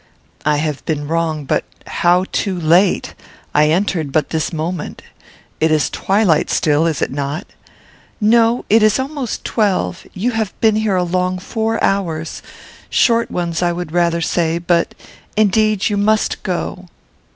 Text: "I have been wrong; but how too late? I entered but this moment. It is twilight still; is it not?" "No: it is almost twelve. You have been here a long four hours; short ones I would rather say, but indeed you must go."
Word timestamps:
"I 0.45 0.57
have 0.57 0.83
been 0.85 1.07
wrong; 1.07 1.45
but 1.45 1.63
how 1.85 2.25
too 2.31 2.59
late? 2.59 3.13
I 3.53 3.67
entered 3.69 4.11
but 4.11 4.31
this 4.31 4.51
moment. 4.51 5.03
It 5.59 5.69
is 5.71 5.91
twilight 5.91 6.49
still; 6.49 6.87
is 6.87 7.03
it 7.03 7.11
not?" 7.11 7.45
"No: 8.19 8.65
it 8.67 8.81
is 8.81 8.97
almost 8.97 9.43
twelve. 9.45 10.07
You 10.15 10.31
have 10.31 10.59
been 10.59 10.77
here 10.77 10.95
a 10.95 11.03
long 11.03 11.37
four 11.37 11.77
hours; 11.83 12.41
short 12.89 13.29
ones 13.29 13.61
I 13.61 13.71
would 13.71 13.91
rather 13.91 14.21
say, 14.21 14.57
but 14.57 14.95
indeed 15.37 15.87
you 15.87 15.97
must 15.97 16.41
go." 16.41 16.87